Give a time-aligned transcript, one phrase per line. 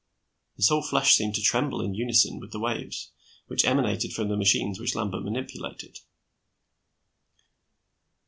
[0.55, 3.11] His whole flesh seemed to tremble in unison with the waves
[3.45, 5.99] which emanated from the machines which Lambert manipulated.